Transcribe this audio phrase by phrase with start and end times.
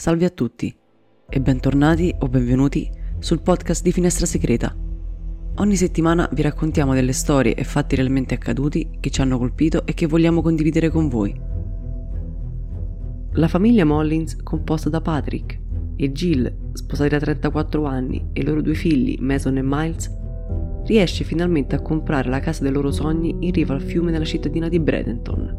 [0.00, 0.74] Salve a tutti
[1.28, 4.74] e bentornati o benvenuti sul podcast di Finestra Segreta.
[5.56, 9.92] Ogni settimana vi raccontiamo delle storie e fatti realmente accaduti che ci hanno colpito e
[9.92, 11.38] che vogliamo condividere con voi.
[13.32, 15.60] La famiglia Mollins, composta da Patrick
[15.96, 20.10] e Jill, sposati da 34 anni, e i loro due figli, Mason e Miles,
[20.86, 24.70] riesce finalmente a comprare la casa dei loro sogni in riva al fiume nella cittadina
[24.70, 25.56] di Bradenton.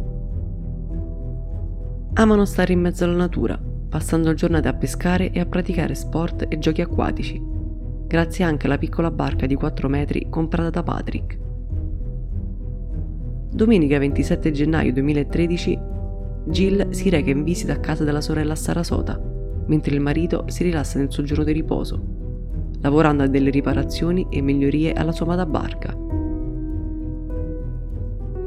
[2.14, 6.58] Amano stare in mezzo alla natura passando giornate a pescare e a praticare sport e
[6.60, 7.44] giochi acquatici,
[8.08, 11.38] grazie anche alla piccola barca di 4 metri comprata da Patrick.
[13.52, 15.80] Domenica 27 gennaio 2013
[16.46, 19.22] Jill si reca in visita a casa della sorella Sarasota,
[19.66, 22.02] mentre il marito si rilassa nel suo giorno di riposo,
[22.80, 26.01] lavorando a delle riparazioni e migliorie alla sua amata barca.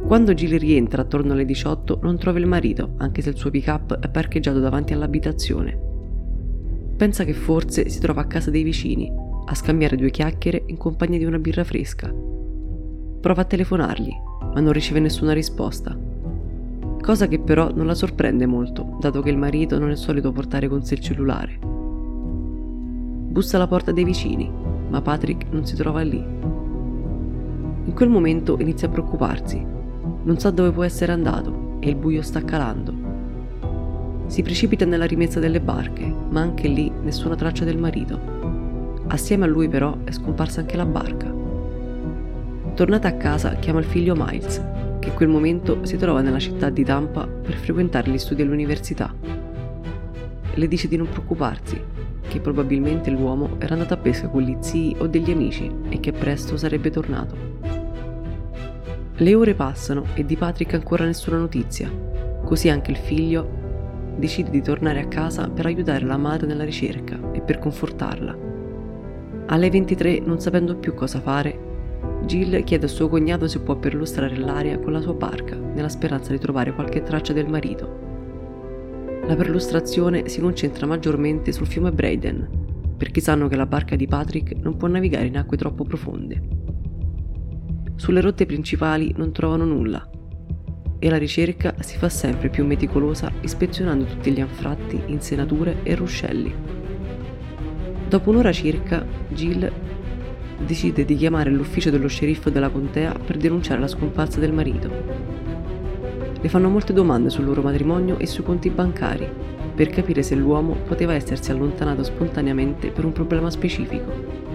[0.07, 3.99] Quando Jill rientra attorno alle 18 non trova il marito, anche se il suo pick-up
[4.01, 5.79] è parcheggiato davanti all'abitazione.
[6.95, 9.11] Pensa che forse si trova a casa dei vicini,
[9.47, 12.13] a scambiare due chiacchiere in compagnia di una birra fresca.
[13.21, 14.13] Prova a telefonargli,
[14.53, 15.99] ma non riceve nessuna risposta.
[17.01, 20.69] Cosa che però non la sorprende molto, dato che il marito non è solito portare
[20.69, 21.59] con sé il cellulare.
[23.31, 24.53] Bussa alla porta dei vicini,
[24.91, 26.23] ma Patrick non si trova lì.
[27.87, 29.73] In quel momento inizia a preoccuparsi
[30.25, 32.93] non sa dove può essere andato e il buio sta calando.
[34.27, 38.19] Si precipita nella rimezza delle barche, ma anche lì nessuna traccia del marito.
[39.09, 41.33] Assieme a lui però è scomparsa anche la barca.
[42.75, 44.61] Tornata a casa chiama il figlio Miles,
[44.99, 49.15] che in quel momento si trova nella città di Tampa per frequentare gli studi all'università.
[50.55, 51.79] Le dice di non preoccuparsi,
[52.27, 56.13] che probabilmente l'uomo era andato a pesca con gli zii o degli amici e che
[56.13, 57.84] presto sarebbe tornato.
[59.19, 61.89] Le ore passano e di Patrick ancora nessuna notizia,
[62.45, 63.49] così anche il figlio
[64.17, 68.37] decide di tornare a casa per aiutare la madre nella ricerca e per confortarla.
[69.47, 71.57] Alle 23, non sapendo più cosa fare,
[72.25, 76.33] Jill chiede a suo cognato se può perlustrare l'aria con la sua barca, nella speranza
[76.33, 77.99] di trovare qualche traccia del marito.
[79.29, 82.49] La perlustrazione si concentra maggiormente sul fiume Braden,
[82.97, 86.64] perché sanno che la barca di Patrick non può navigare in acque troppo profonde.
[87.97, 90.09] Sulle rotte principali non trovano nulla
[90.99, 96.55] e la ricerca si fa sempre più meticolosa ispezionando tutti gli anfratti, insenature e ruscelli.
[98.09, 99.71] Dopo un'ora circa, Jill
[100.65, 104.91] decide di chiamare l'ufficio dello sceriffo della contea per denunciare la scomparsa del marito.
[106.41, 109.29] Le fanno molte domande sul loro matrimonio e sui conti bancari,
[109.75, 114.54] per capire se l'uomo poteva essersi allontanato spontaneamente per un problema specifico.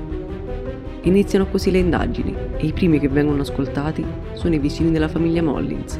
[1.03, 5.41] Iniziano così le indagini e i primi che vengono ascoltati sono i vicini della famiglia
[5.41, 5.99] Mollins.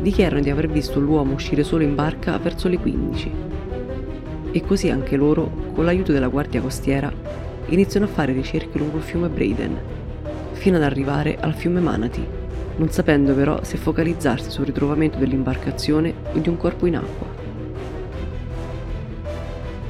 [0.00, 3.32] Dichiarano di aver visto l'uomo uscire solo in barca verso le 15
[4.52, 7.12] e così anche loro, con l'aiuto della guardia costiera,
[7.66, 9.76] iniziano a fare ricerche lungo il fiume Braden,
[10.52, 12.42] fino ad arrivare al fiume Manatee,
[12.76, 17.33] non sapendo però se focalizzarsi sul ritrovamento dell'imbarcazione o di un corpo in acqua.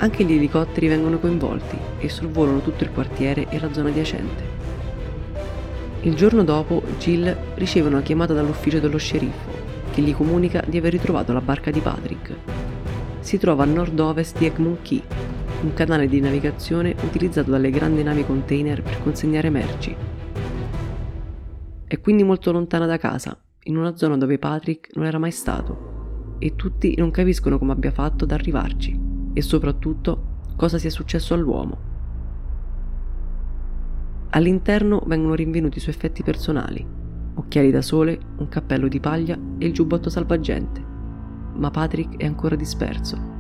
[0.05, 4.43] Anche gli elicotteri vengono coinvolti e sorvolano tutto il quartiere e la zona adiacente.
[6.03, 9.51] Il giorno dopo Jill riceve una chiamata dall'ufficio dello sceriffo
[9.95, 12.35] che gli comunica di aver ritrovato la barca di Patrick.
[13.21, 15.03] Si trova a nord-ovest di Egmont Key,
[15.63, 19.97] un canale di navigazione utilizzato dalle grandi navi container per consegnare merci.
[21.87, 26.37] È quindi molto lontana da casa, in una zona dove Patrick non era mai stato,
[26.41, 29.04] e tutti non capiscono come abbia fatto ad arrivarci
[29.35, 31.93] e soprattutto cosa sia successo all'uomo.
[34.31, 36.85] All'interno vengono rinvenuti i suoi effetti personali,
[37.35, 40.83] occhiali da sole, un cappello di paglia e il giubbotto salvagente,
[41.55, 43.33] ma Patrick è ancora disperso.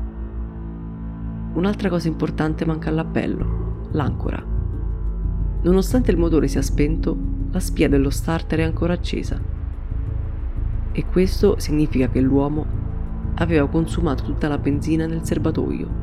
[1.55, 4.45] Un'altra cosa importante manca all'appello, l'ancora.
[5.63, 7.17] Nonostante il motore sia spento,
[7.51, 9.41] la spia dello starter è ancora accesa.
[10.93, 12.84] E questo significa che l'uomo
[13.37, 16.03] aveva consumato tutta la benzina nel serbatoio.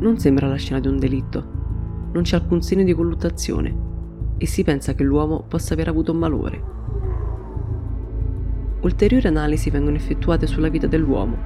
[0.00, 1.42] Non sembra la scena di un delitto,
[2.12, 3.92] non c'è alcun segno di colluttazione
[4.36, 6.72] e si pensa che l'uomo possa aver avuto un malore.
[8.82, 11.36] Ulteriori analisi vengono effettuate sulla vita dell'uomo,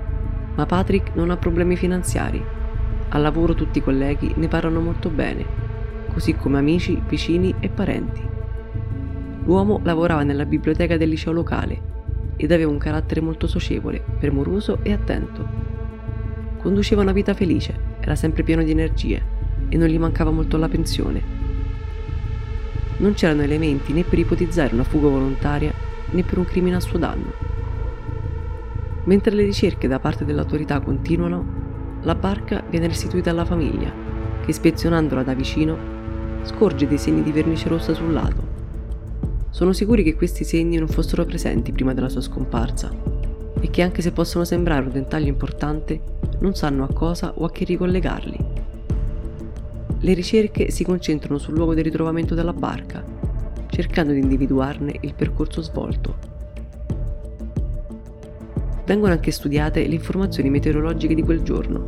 [0.57, 2.43] ma Patrick non ha problemi finanziari.
[3.11, 5.45] Al lavoro tutti i colleghi ne parlano molto bene,
[6.13, 8.21] così come amici, vicini e parenti.
[9.45, 11.97] L'uomo lavorava nella biblioteca del liceo locale
[12.39, 15.47] ed aveva un carattere molto socievole, premuroso e attento.
[16.59, 19.21] Conduceva una vita felice, era sempre pieno di energie
[19.69, 21.21] e non gli mancava molto la pensione.
[22.99, 25.73] Non c'erano elementi né per ipotizzare una fuga volontaria
[26.11, 27.33] né per un crimine a suo danno.
[29.05, 33.93] Mentre le ricerche da parte dell'autorità continuano, la barca viene restituita alla famiglia,
[34.41, 35.97] che ispezionandola da vicino
[36.43, 38.48] scorge dei segni di vernice rossa sul lato.
[39.51, 42.93] Sono sicuri che questi segni non fossero presenti prima della sua scomparsa
[43.61, 46.01] e che anche se possono sembrare un dettaglio importante,
[46.41, 48.39] non sanno a cosa o a che ricollegarli.
[50.01, 53.05] Le ricerche si concentrano sul luogo del ritrovamento della barca,
[53.67, 56.37] cercando di individuarne il percorso svolto.
[58.85, 61.87] Vengono anche studiate le informazioni meteorologiche di quel giorno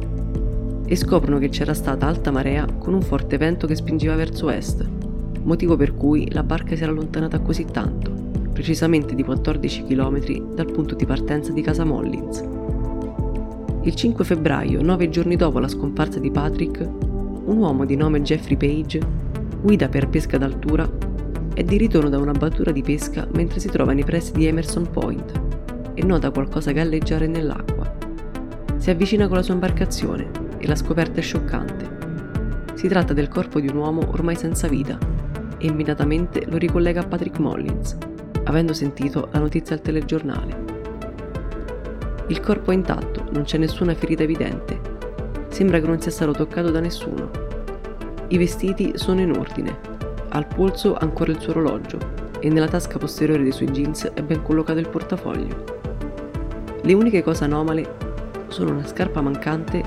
[0.86, 4.84] e scoprono che c'era stata alta marea con un forte vento che spingeva verso est,
[5.42, 8.10] motivo per cui la barca si era allontanata così tanto,
[8.52, 12.44] precisamente di 14 km dal punto di partenza di Casa Mollins.
[13.82, 16.86] Il 5 febbraio, nove giorni dopo la scomparsa di Patrick,
[17.44, 19.00] un uomo di nome Jeffrey Page
[19.62, 20.88] guida per pesca d'altura
[21.52, 24.88] è di ritorno da una battura di pesca mentre si trova nei pressi di Emerson
[24.90, 25.40] Point
[25.94, 27.92] e nota qualcosa galleggiare nell'acqua.
[28.76, 31.98] Si avvicina con la sua imbarcazione e la scoperta è scioccante.
[32.74, 35.09] Si tratta del corpo di un uomo ormai senza vita
[35.60, 37.96] e immediatamente lo ricollega a Patrick Mollins,
[38.44, 40.68] avendo sentito la notizia al telegiornale.
[42.26, 44.90] Il corpo è intatto, non c'è nessuna ferita evidente
[45.50, 47.28] Sembra che non sia stato toccato da nessuno.
[48.28, 49.76] I vestiti sono in ordine.
[50.28, 51.98] Al polso ancora il suo orologio
[52.38, 55.64] e nella tasca posteriore dei suoi jeans è ben collocato il portafoglio.
[56.80, 57.96] Le uniche cose anomale
[58.46, 59.82] sono una scarpa mancante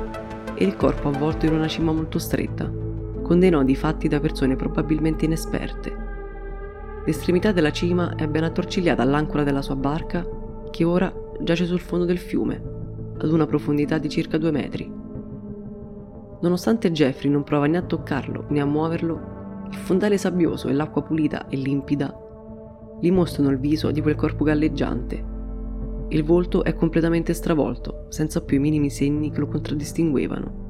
[0.53, 2.69] e il corpo avvolto in una cima molto stretta,
[3.33, 5.91] con dei nodi fatti da persone probabilmente inesperte.
[7.03, 10.24] L'estremità della cima è ben attorcigliata all'ancora della sua barca,
[10.69, 12.62] che ora giace sul fondo del fiume,
[13.18, 14.88] ad una profondità di circa due metri.
[16.41, 21.01] Nonostante Jeffrey non prova né a toccarlo né a muoverlo, il fondale sabbioso e l'acqua
[21.01, 22.15] pulita e limpida
[23.01, 25.31] gli mostrano il viso di quel corpo galleggiante.
[26.09, 30.62] Il volto è completamente stravolto, senza più i minimi segni che lo contraddistinguevano.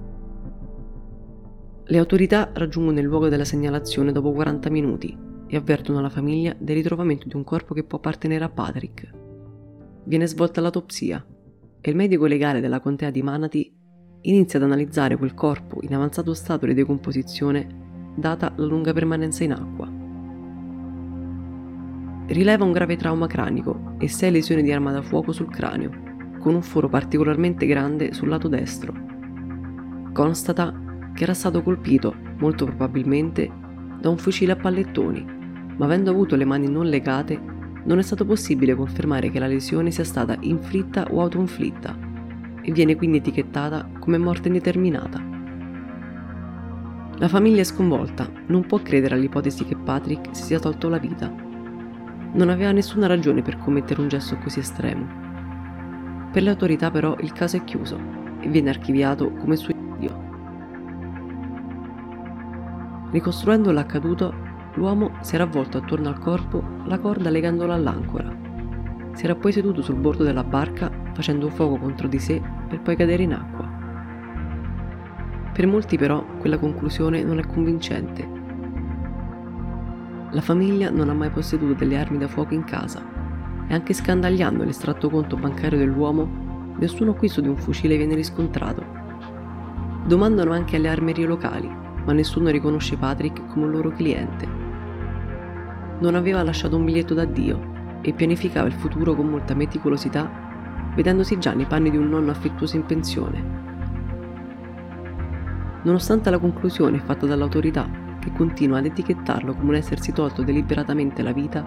[1.85, 6.77] Le autorità raggiungono il luogo della segnalazione dopo 40 minuti e avvertono la famiglia del
[6.77, 9.09] ritrovamento di un corpo che può appartenere a Patrick.
[10.05, 11.25] Viene svolta l'autopsia
[11.81, 13.71] e il medico legale della contea di Manatee
[14.21, 19.51] inizia ad analizzare quel corpo in avanzato stato di decomposizione data la lunga permanenza in
[19.51, 19.91] acqua.
[22.27, 25.91] Rileva un grave trauma cranico e sei lesioni di arma da fuoco sul cranio,
[26.39, 28.93] con un foro particolarmente grande sul lato destro.
[30.13, 30.82] Constata
[31.13, 33.49] che era stato colpito, molto probabilmente,
[33.99, 35.25] da un fucile a pallettoni,
[35.77, 37.39] ma avendo avuto le mani non legate,
[37.85, 42.11] non è stato possibile confermare che la lesione sia stata inflitta o autoinflitta
[42.61, 45.21] e viene quindi etichettata come morte indeterminata.
[47.17, 51.31] La famiglia è sconvolta, non può credere all'ipotesi che Patrick si sia tolto la vita.
[52.33, 55.21] Non aveva nessuna ragione per commettere un gesto così estremo.
[56.31, 57.99] Per le autorità però il caso è chiuso
[58.39, 59.82] e viene archiviato come suicidio.
[63.13, 64.33] Ricostruendo l'accaduto,
[64.73, 68.35] l'uomo si era avvolto attorno al corpo la corda legandola all'ancora.
[69.13, 72.81] Si era poi seduto sul bordo della barca facendo un fuoco contro di sé per
[72.81, 73.69] poi cadere in acqua.
[75.53, 78.27] Per molti però quella conclusione non è convincente.
[80.31, 82.99] La famiglia non ha mai posseduto delle armi da fuoco in casa
[83.67, 88.83] e anche scandagliando l'estratto conto bancario dell'uomo, nessun acquisto di un fucile viene riscontrato.
[90.07, 94.47] Domandano anche alle armerie locali, ma nessuno riconosce Patrick come un loro cliente.
[95.99, 100.43] Non aveva lasciato un biglietto d'addio e pianificava il futuro con molta meticolosità
[100.95, 103.61] vedendosi già nei panni di un nonno affettuoso in pensione.
[105.83, 111.33] Nonostante la conclusione fatta dall'autorità, che continua ad etichettarlo come un essersi tolto deliberatamente la
[111.33, 111.63] vita,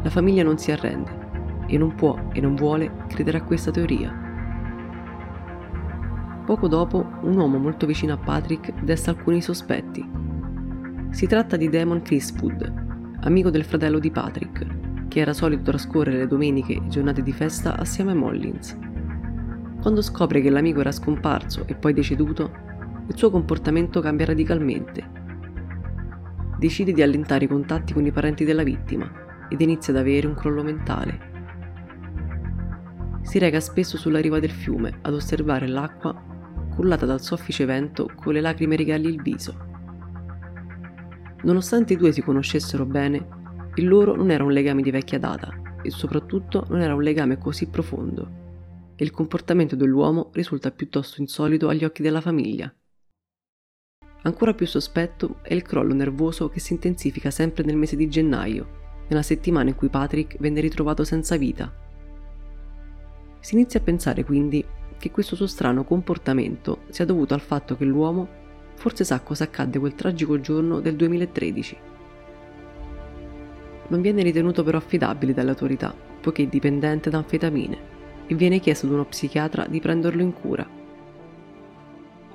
[0.00, 4.27] la famiglia non si arrende e non può e non vuole credere a questa teoria.
[6.48, 10.02] Poco dopo, un uomo molto vicino a Patrick desta alcuni sospetti.
[11.10, 16.26] Si tratta di Damon Criswood, amico del fratello di Patrick, che era solito trascorrere le
[16.26, 18.78] domeniche e giornate di festa assieme a Mollins.
[19.82, 22.50] Quando scopre che l'amico era scomparso e poi deceduto,
[23.06, 25.06] il suo comportamento cambia radicalmente.
[26.58, 29.06] Decide di allentare i contatti con i parenti della vittima
[29.50, 31.26] ed inizia ad avere un crollo mentale.
[33.20, 36.36] Si reca spesso sulla riva del fiume ad osservare l'acqua
[36.78, 39.66] cullata dal soffice vento con le lacrime regali il viso.
[41.42, 45.80] Nonostante i due si conoscessero bene, il loro non era un legame di vecchia data
[45.82, 48.30] e soprattutto non era un legame così profondo
[48.94, 52.72] e il comportamento dell'uomo risulta piuttosto insolito agli occhi della famiglia.
[54.22, 59.04] Ancora più sospetto è il crollo nervoso che si intensifica sempre nel mese di gennaio,
[59.08, 61.74] nella settimana in cui Patrick venne ritrovato senza vita.
[63.40, 64.64] Si inizia a pensare quindi
[64.98, 69.78] che questo suo strano comportamento sia dovuto al fatto che l'uomo forse sa cosa accadde
[69.78, 71.76] quel tragico giorno del 2013.
[73.88, 77.78] Non viene ritenuto però affidabile dalle autorità, poiché dipendente da anfetamine,
[78.26, 80.66] e viene chiesto ad uno psichiatra di prenderlo in cura.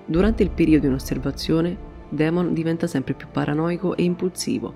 [0.05, 4.73] Durante il periodo in osservazione, Damon diventa sempre più paranoico e impulsivo.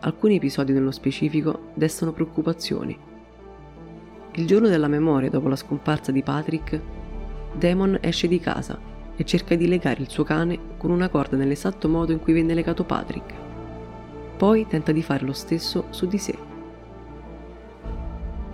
[0.00, 2.96] Alcuni episodi nello specifico destano preoccupazioni.
[4.38, 6.78] Il giorno della memoria dopo la scomparsa di Patrick,
[7.54, 8.78] Damon esce di casa
[9.16, 12.52] e cerca di legare il suo cane con una corda nell'esatto modo in cui venne
[12.52, 13.32] legato Patrick.
[14.36, 16.36] Poi tenta di fare lo stesso su di sé.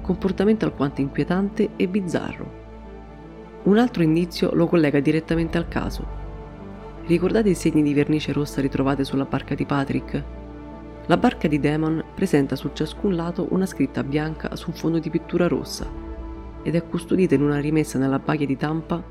[0.02, 2.60] Comportamento alquanto inquietante e bizzarro.
[3.64, 6.06] Un altro indizio lo collega direttamente al caso.
[7.06, 10.41] Ricordate i segni di vernice rossa ritrovati sulla barca di Patrick?
[11.12, 15.10] La barca di Demon presenta su ciascun lato una scritta bianca su un fondo di
[15.10, 15.86] pittura rossa
[16.62, 19.04] ed è custodita in una rimessa nella baia di Tampa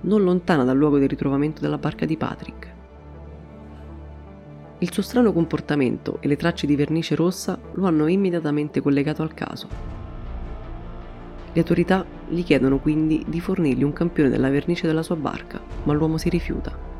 [0.00, 2.74] non lontana dal luogo del ritrovamento della barca di Patrick.
[4.78, 9.32] Il suo strano comportamento e le tracce di vernice rossa lo hanno immediatamente collegato al
[9.32, 9.68] caso.
[11.52, 15.92] Le autorità gli chiedono quindi di fornirgli un campione della vernice della sua barca, ma
[15.92, 16.92] l'uomo si rifiuta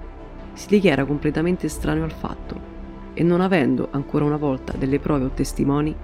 [0.55, 2.74] si dichiara completamente estraneo al fatto
[3.15, 5.95] e non avendo ancora una volta delle prove o testimoni,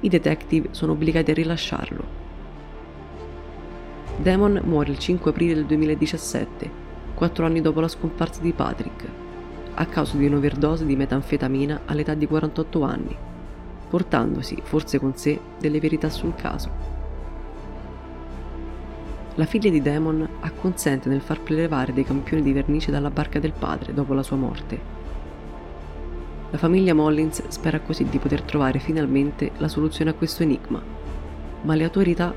[0.00, 2.18] i detective sono obbligati a rilasciarlo.
[4.16, 6.70] Damon muore il 5 aprile del 2017,
[7.14, 9.06] quattro anni dopo la scomparsa di Patrick,
[9.74, 13.16] a causa di un'overdose di metanfetamina all'età di 48 anni,
[13.88, 16.98] portandosi forse con sé delle verità sul caso.
[19.36, 23.52] La figlia di Damon acconsente nel far prelevare dei campioni di vernice dalla barca del
[23.58, 24.99] padre dopo la sua morte.
[26.50, 30.82] La famiglia Mollins spera così di poter trovare finalmente la soluzione a questo enigma,
[31.62, 32.34] ma le autorità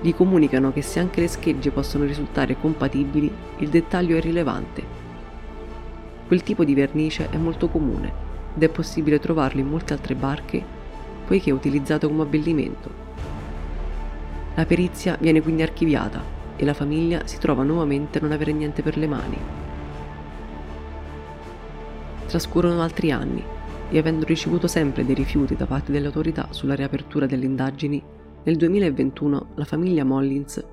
[0.00, 4.82] gli comunicano che se anche le schegge possono risultare compatibili, il dettaglio è rilevante.
[6.26, 8.12] Quel tipo di vernice è molto comune
[8.56, 10.80] ed è possibile trovarlo in molte altre barche
[11.24, 12.90] poiché è utilizzato come abbellimento.
[14.56, 16.20] La perizia viene quindi archiviata
[16.56, 19.61] e la famiglia si trova nuovamente a non avere niente per le mani.
[22.32, 23.44] Trascorrono altri anni
[23.90, 28.02] e avendo ricevuto sempre dei rifiuti da parte delle autorità sulla riapertura delle indagini,
[28.44, 30.64] nel 2021 la famiglia Mollins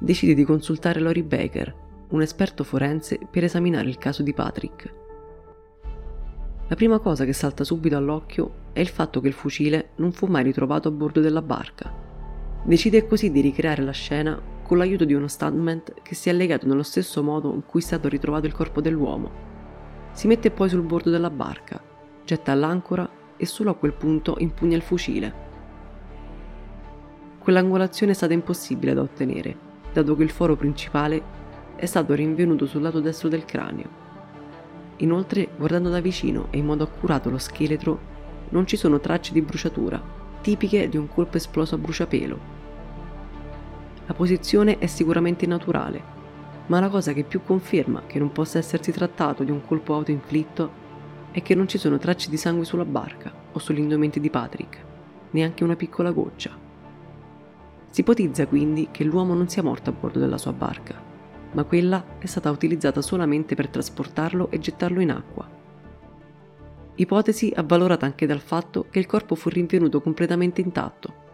[0.00, 1.72] decide di consultare Lori Baker,
[2.08, 4.92] un esperto forense, per esaminare il caso di Patrick.
[6.66, 10.26] La prima cosa che salta subito all'occhio è il fatto che il fucile non fu
[10.26, 11.94] mai ritrovato a bordo della barca.
[12.64, 16.66] Decide così di ricreare la scena con l'aiuto di uno stuntman che si è legato
[16.66, 19.57] nello stesso modo in cui è stato ritrovato il corpo dell'uomo.
[20.18, 21.80] Si mette poi sul bordo della barca,
[22.24, 25.32] getta l'ancora e solo a quel punto impugna il fucile.
[27.38, 29.56] Quell'angolazione è stata impossibile da ottenere,
[29.92, 31.22] dato che il foro principale
[31.76, 33.88] è stato rinvenuto sul lato destro del cranio.
[34.96, 38.00] Inoltre, guardando da vicino e in modo accurato lo scheletro,
[38.48, 40.02] non ci sono tracce di bruciatura,
[40.40, 42.56] tipiche di un colpo esploso a bruciapelo
[44.08, 46.02] la posizione è sicuramente naturale,
[46.68, 50.86] ma la cosa che più conferma che non possa essersi trattato di un colpo autoinflitto
[51.30, 54.84] è che non ci sono tracce di sangue sulla barca o sugli indumenti di Patrick,
[55.30, 56.56] neanche una piccola goccia.
[57.90, 60.94] Si ipotizza quindi che l'uomo non sia morto a bordo della sua barca,
[61.52, 65.48] ma quella è stata utilizzata solamente per trasportarlo e gettarlo in acqua.
[66.94, 71.26] Ipotesi avvalorata anche dal fatto che il corpo fu rinvenuto completamente intatto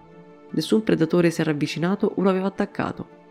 [0.55, 3.23] Nessun predatore si era avvicinato o lo aveva attaccato.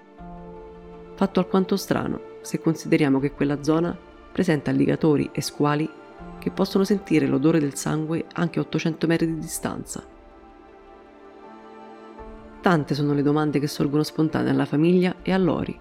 [1.15, 3.95] Fatto alquanto strano se consideriamo che quella zona
[4.31, 5.89] presenta alligatori e squali
[6.39, 10.03] che possono sentire l'odore del sangue anche a 800 metri di distanza.
[12.61, 15.77] Tante sono le domande che sorgono spontanee alla famiglia e a Lori,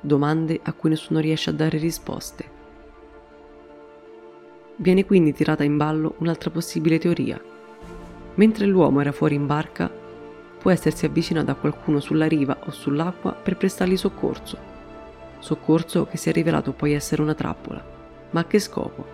[0.00, 2.54] domande a cui nessuno riesce a dare risposte.
[4.76, 7.40] Viene quindi tirata in ballo un'altra possibile teoria.
[8.34, 9.90] Mentre l'uomo era fuori in barca,
[10.66, 14.58] può essersi avvicinato a qualcuno sulla riva o sull'acqua per prestargli soccorso.
[15.38, 17.80] Soccorso che si è rivelato poi essere una trappola.
[18.30, 19.06] Ma a che scopo?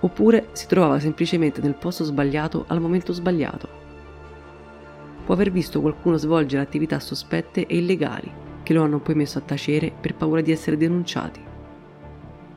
[0.00, 3.68] Oppure si trovava semplicemente nel posto sbagliato al momento sbagliato.
[5.24, 8.28] Può aver visto qualcuno svolgere attività sospette e illegali
[8.64, 11.40] che lo hanno poi messo a tacere per paura di essere denunciati.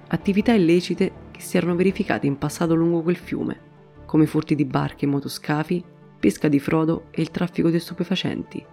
[0.08, 3.60] Attività illecite che si erano verificate in passato lungo quel fiume,
[4.08, 5.94] come furti di barche e motoscafi
[6.25, 8.65] pesca di frodo e il traffico di stupefacenti.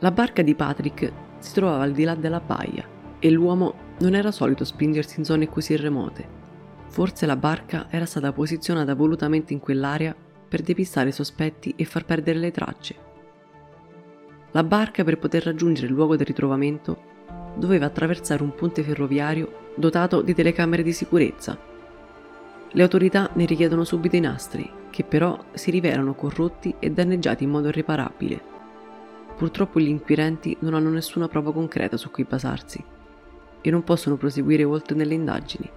[0.00, 2.84] La barca di Patrick si trovava al di là della baia
[3.20, 6.26] e l'uomo non era solito spingersi in zone così remote.
[6.88, 10.16] Forse la barca era stata posizionata volutamente in quell'area
[10.48, 12.96] per depistare i sospetti e far perdere le tracce.
[14.50, 17.02] La barca per poter raggiungere il luogo del ritrovamento
[17.54, 21.56] doveva attraversare un ponte ferroviario dotato di telecamere di sicurezza.
[22.72, 27.50] Le autorità ne richiedono subito i nastri, che però si rivelano corrotti e danneggiati in
[27.50, 28.40] modo irreparabile.
[29.36, 32.84] Purtroppo gli inquirenti non hanno nessuna prova concreta su cui basarsi
[33.62, 35.70] e non possono proseguire oltre nelle indagini.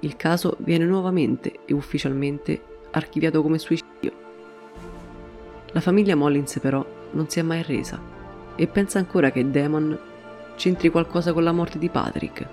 [0.00, 2.62] Il caso viene nuovamente e ufficialmente
[2.92, 4.12] archiviato come suicidio.
[5.72, 8.00] La famiglia Mollins però non si è mai resa
[8.54, 9.98] e pensa ancora che Damon
[10.54, 12.46] c'entri qualcosa con la morte di Patrick,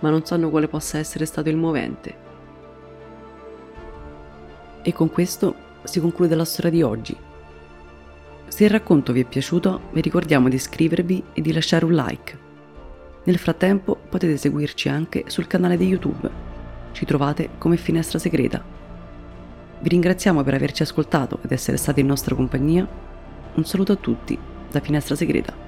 [0.00, 2.25] ma non sanno quale possa essere stato il movente.
[4.86, 7.16] E con questo si conclude la storia di oggi.
[8.46, 12.38] Se il racconto vi è piaciuto, vi ricordiamo di iscrivervi e di lasciare un like.
[13.24, 16.30] Nel frattempo potete seguirci anche sul canale di YouTube.
[16.92, 18.62] Ci trovate come Finestra Segreta.
[19.80, 22.86] Vi ringraziamo per averci ascoltato ed essere stati in nostra compagnia.
[23.54, 24.38] Un saluto a tutti
[24.70, 25.65] da Finestra Segreta.